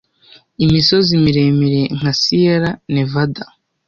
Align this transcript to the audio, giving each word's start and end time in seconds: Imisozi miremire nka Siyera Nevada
Imisozi 0.65 1.11
miremire 1.23 1.81
nka 1.97 2.11
Siyera 2.21 2.69
Nevada 2.93 3.43